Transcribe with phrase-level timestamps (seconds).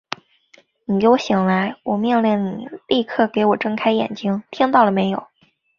[0.85, 1.75] 你给我醒来！
[1.83, 5.27] 我命令你立刻给我睁开眼睛，听到了没有！